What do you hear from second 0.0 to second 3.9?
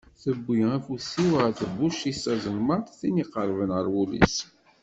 Tiwi afus-iw ɣer tebbuct-is tazelmaḍt, tin iqerben ɣer